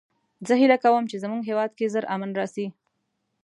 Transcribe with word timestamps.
زه 0.47 0.53
هیله 0.61 0.77
کوم 0.83 1.03
چې 1.11 1.15
د 1.19 1.23
مونږ 1.31 1.41
هیواد 1.49 1.71
کې 1.77 1.91
ژر 1.93 2.05
امن 2.15 2.31
راشي 2.39 2.67